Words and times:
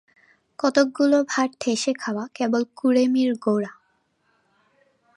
কতকগুলো 0.59 1.17
ভাত 1.23 1.49
ঠেসে 1.59 1.91
খাওয়া 1.93 2.25
কেবল 2.35 2.61
কুঁড়েমির 2.75 3.31
গোড়া। 3.35 3.71